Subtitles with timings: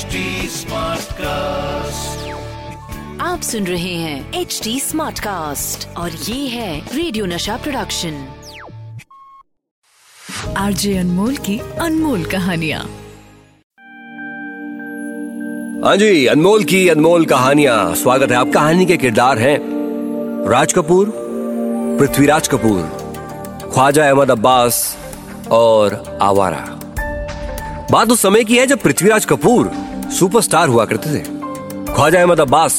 [0.00, 0.20] HD
[1.12, 2.28] cast
[3.22, 8.14] आप सुन रहे हैं एच डी स्मार्ट कास्ट और ये है रेडियो नशा प्रोडक्शन
[10.58, 12.80] आरजे अनमोल की अनमोल कहानियाँ।
[15.84, 19.58] हाँ जी अनमोल की अनमोल कहानियाँ। स्वागत है आप कहानी के किरदार हैं
[20.50, 21.12] राज कपूर
[22.00, 22.82] पृथ्वीराज कपूर
[23.74, 24.96] ख्वाजा अहमद अब्बास
[25.50, 26.66] और आवारा।
[27.92, 29.70] बात उस समय की है जब पृथ्वीराज कपूर
[30.10, 31.22] सुपरस्टार हुआ करते थे।
[31.94, 32.74] ख्वाजा अहमद अब्बास,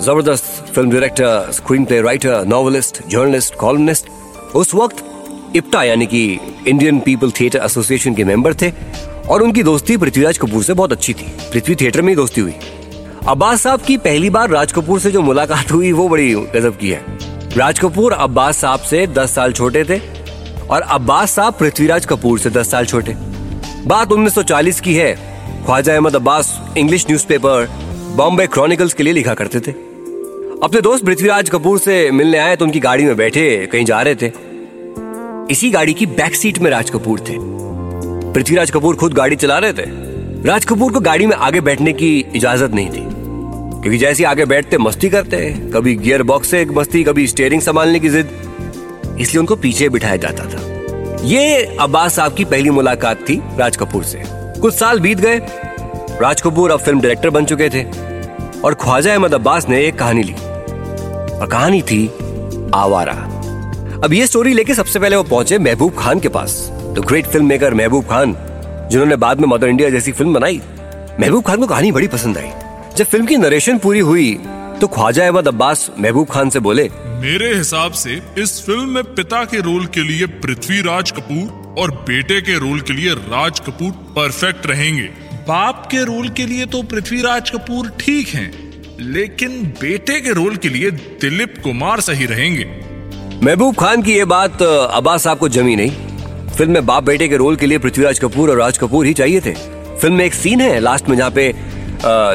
[0.00, 4.08] ज़बरदस्त film director screen play writer, novelist, journalist columnist
[4.54, 5.04] उस वक्त
[5.56, 8.70] इप्टा यानी कि इंडियन पीपल थिएटर एसोसिएशन के मेंबर थे
[9.28, 12.54] और उनकी दोस्ती पृथ्वीराज कपूर से बहुत अच्छी थी। पृथ्वी थिएटर में ही दोस्ती हुई।
[13.28, 16.90] अब्बास साहब की पहली बार राज कपूर से जो मुलाकात हुई, वो बड़ी गजब की
[16.90, 17.04] है।
[17.56, 19.98] राज कपूर अब्बास साहब से 10 साल छोटे थे
[20.66, 23.14] और अब्बास साहब पृथ्वीराज कपूर से 10 साल छोटे।
[23.86, 25.35] बात 1940 की है।
[25.66, 26.48] Khwaja Ahmad Abbas
[26.78, 27.66] English newspaper,
[28.16, 29.70] Bombay Chronicles के लिए लिखा करते थे।
[30.62, 34.14] अपने दोस्त पृथ्वीराज कपूर से मिलने आए तो उनकी गाड़ी में बैठे, कहीं जा रहे
[34.14, 34.30] थे।
[35.52, 37.34] इसी गाड़ी की बैक सीट में राज कपूर थे।
[38.34, 39.84] पृथ्वीराज कपूर खुद गाड़ी चला रहे थे।
[40.46, 43.02] राज कपूर को गाड़ी में आगे बैठने की इजाज़त नहीं थी।
[43.82, 48.08] क्योंकि जैसे आगे बैठते, मस्ती करते। कभी गियर बॉक्स से मस्ती, कभी स्टेयरिंग संभालने की
[48.08, 48.30] जिद।
[49.20, 54.04] इसलिए उनको पीछे बिठाया जाता था। ये अब्बास साहब की पहली मुलाकात थी राज कपूर
[54.04, 55.38] से। कुछ साल बीत गए।
[56.20, 57.82] राज कपूर अब फ़िल्म डायरेक्टर बन चुके थे
[58.60, 62.06] और ख्वाजा अहमद अब्बास ने एक कहानी ली। और कहानी थी
[62.74, 63.12] आवारा।
[64.04, 67.46] अब ये स्टोरी लेके सबसे पहले वो पहुँचे महबूब खान के पास the great film
[67.46, 68.34] maker Mehboob Khan,
[68.90, 70.60] जिन्होंने बाद में मदर इंडिया जैसी फ़िल्म बनाई।
[71.20, 72.50] महबूब खान को कहानी बड़ी पसंद आई।
[72.96, 74.32] जब फ़िल्म की नरेशन पूरी हुई
[74.80, 76.88] तो ख्वाजा अहमद अब्बास महबूब खान से बोले,
[77.20, 82.40] मेरे हिसाब से इस फ़िल्म में पिता के रोल के लिए पृथ्वीराज कपूर और बेटे
[82.40, 85.08] के रोल के लिए राज कपूर परफेक्ट रहेंगे।
[85.48, 88.50] बाप के रोल के लिए तो पृथ्वीराज कपूर ठीक हैं,
[89.12, 92.64] लेकिन बेटे के रोल के लिए दिलीप कुमार सही रहेंगे।
[93.44, 95.90] महबूब खान की ये बात अब्बास साहब को जमी नहीं।
[96.48, 99.40] फ़िल्म में बाप बेटे के रोल के लिए पृथ्वीराज कपूर और राज कपूर ही चाहिए
[99.40, 101.52] थे। फ़िल्म में एक सीन है लास्ट में जहाँ पे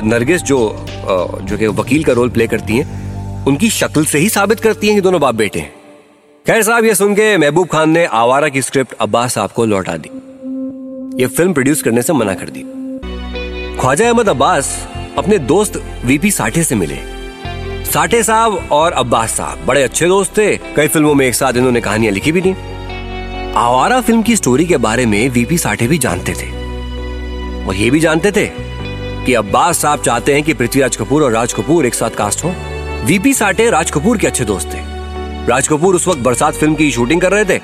[0.06, 0.60] नरगिस जो
[1.44, 4.96] जो कि वकील का रोल प्ले करती हैं उनकी शक्ल से ही साबित करती हैं
[4.96, 5.81] कि दोनों बाप बेटे। हैं
[6.46, 9.96] खैर साहब, ये सुन के महबूब खान ने आवारा की स्क्रिप्ट अब्बास साहब को लौटा
[9.98, 10.10] दी।
[11.22, 12.64] ये फ़िल्म प्रोड्यूस करने से मना कर दी।
[13.80, 14.70] ख्वाजा अहमद अब्बास
[15.18, 16.98] अपने दोस्त वीपी साठे से मिले।
[17.92, 21.82] साठे साहब और अब्बास साहब बड़े अच्छे दोस्त थे। कई फ़िल्मों में एक साथ इन्होंने
[21.82, 22.56] कहानियाँ लिखी भी थी।
[23.58, 26.50] आवारा फ़िल्म की स्टोरी के बारे में वीपी साठे भी जानते थे।
[27.66, 28.48] और ये भी जानते थे
[29.26, 32.54] कि अब्बास साहब चाहते हैं कि पृथ्वीराज कपूर और राज कपूर एक साथ कास्ट हो।
[33.06, 34.91] वीपी साठे, राज कपूर के अच्छे दोस्त थे।
[35.42, 37.58] राज कपूर उस वक्त बरसात फ़िल्म की शूटिंग कर रहे थे।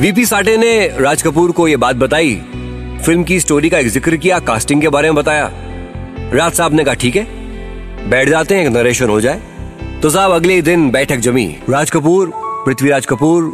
[0.00, 2.34] वीपी साठे ने राज कपूर को ये बात बताई।
[3.04, 5.50] फ़िल्म की स्टोरी का ज़िक्र किया कास्टिंग के बारे में बताया।
[6.34, 7.26] राज साहब ने कहा, ठीक है,
[8.10, 9.40] बैठ जाते हैं नरेशन हो जाए।
[10.02, 12.32] तो साहब, अगले दिन बैठक जमी। राज कपूर,
[12.66, 13.50] पृथ्वीराज कपूर,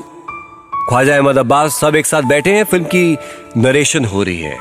[0.88, 3.17] ख्वाजा अहमद अब्बास सब एक साथ बैठे हैं। फ़िल्म की
[3.59, 4.56] नरेशन हो रही है।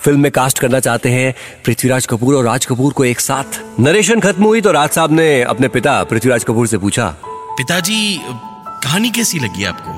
[0.00, 4.20] फ़िल्म में कास्ट करना चाहते हैं पृथ्वीराज कपूर और राज कपूर को एक साथ। नरेशन
[4.20, 7.14] खत्म हुई तो राज साहब ने अपने पिता पृथ्वीराज कपूर से पूछा,
[7.58, 8.20] पिताजी
[8.84, 9.92] कहानी कैसी लगी आपको?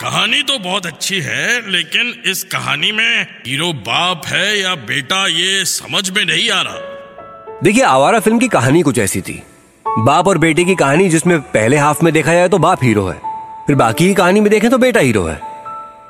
[0.00, 5.64] कहानी तो बहुत अच्छी है लेकिन इस कहानी में हीरो बाप है या बेटा ये
[5.64, 9.42] समझ में नहीं आ रहा। देखिए आवारा फ़िल्म की कहानी कुछ ऐसी थी।
[9.86, 13.18] बाप और बेटे की कहानी जिसमें पहले हाफ़ में देखा जाए तो बाप हीरो है
[13.66, 15.40] फिर बाकी की कहानी में देखें तो बेटा हीरो है।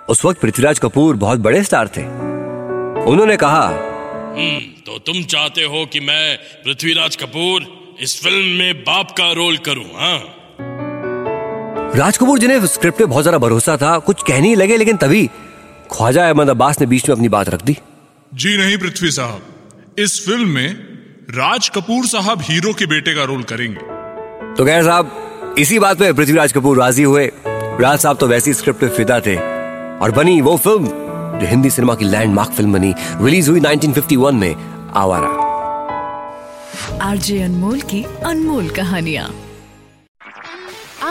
[0.08, 2.02] उस वक्त पृथ्वीराज कपूर बहुत बड़े स्टार थे।
[3.04, 9.10] उन्होंने कहा हम्म, तो तुम चाहते हो कि मैं पृथ्वीराज कपूर इस फ़िल्म में बाप
[9.10, 10.18] का रोल करूँ हाँ?
[11.94, 15.26] राज कपूर जिन्हें स्क्रिप्ट पे बहुत ज़्यादा भरोसा था कुछ कहने ही लगे लेकिन तभी
[15.92, 17.76] ख्वाजा अहमद अब्बास ने बीच में अपनी बात रख दी।
[18.32, 20.72] जी नहीं पृथ्वी साहब। इस फ़िल्म में
[21.30, 23.80] राज कपूर साहब हीरो के बेटे का रोल करेंगे।
[24.56, 28.80] तो खैर साहब इसी बात पे पृथ्वीराज कपूर राज़ी हुए। राज साहब तो वैसी स्क्रिप्ट
[28.80, 29.36] पे फिदा थे।
[29.98, 30.86] और बनी वो फ़िल्म
[31.38, 34.54] जो हिंदी सिनेमा की लैंडमार्क फ़िल्म बनी रिलीज़ हुई 1951 में
[34.96, 35.34] आवारा।
[37.02, 39.30] आरजे अनमोल की अनमोल कहानियाँ।